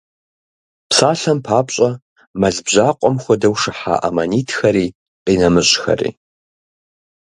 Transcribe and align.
Псалъэм 0.89 1.39
папщӏэ, 1.45 1.89
мэл 2.39 2.57
бжьакъуэм 2.65 3.15
хуэдэу 3.23 3.55
шыхьа 3.61 3.95
аммонитхэри 4.07 4.85
къинэмыщӏхэри. 5.23 6.11